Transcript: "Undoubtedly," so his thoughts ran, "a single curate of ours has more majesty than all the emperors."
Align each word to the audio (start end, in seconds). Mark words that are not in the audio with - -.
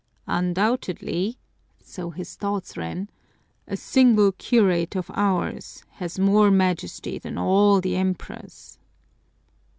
"Undoubtedly," 0.25 1.37
so 1.83 2.09
his 2.09 2.33
thoughts 2.35 2.75
ran, 2.75 3.07
"a 3.67 3.77
single 3.77 4.31
curate 4.31 4.95
of 4.95 5.11
ours 5.13 5.83
has 5.91 6.17
more 6.17 6.49
majesty 6.49 7.19
than 7.19 7.37
all 7.37 7.79
the 7.79 7.95
emperors." 7.95 8.79